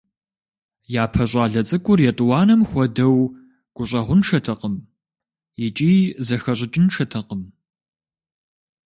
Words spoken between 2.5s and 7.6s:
хуэдэу гущӏэгъуншэтэкъым икӏи зэхэщӏыкӏыншэтэкъым.